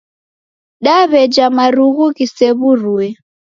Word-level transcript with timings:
Daweja 0.85 1.45
marugu 1.57 2.05
ghisew'urue 2.15 3.07